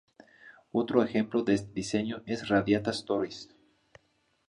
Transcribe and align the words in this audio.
Otro 0.71 1.03
ejemplo 1.03 1.43
de 1.43 1.53
este 1.53 1.71
diseño 1.73 2.23
es 2.25 2.47
Radiata 2.47 2.89
Stories. 2.89 3.49